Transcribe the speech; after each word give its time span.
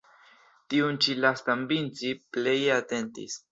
Tiun 0.73 0.97
ĉi 1.07 1.17
lastan 1.19 1.63
Vinci 1.73 2.17
pleje 2.39 2.75
atentis. 2.81 3.41